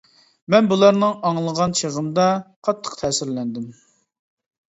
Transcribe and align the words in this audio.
مەن 0.53 0.67
بۇلارنىڭ 0.69 1.11
ئاڭلىغان 1.31 1.75
چېغىمدا 1.81 2.25
قاتتىق 2.69 2.97
تەسىرلەندىم. 3.03 3.67